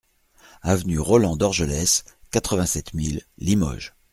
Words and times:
Avenue 0.63 0.97
Roland 0.99 1.35
Dorgelès, 1.37 2.05
quatre-vingt-sept 2.31 2.95
mille 2.95 3.21
Limoges 3.37 3.93